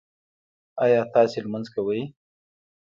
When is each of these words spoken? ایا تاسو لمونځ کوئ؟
ایا 0.83 1.01
تاسو 1.13 1.37
لمونځ 1.43 1.67
کوئ؟ 1.75 2.01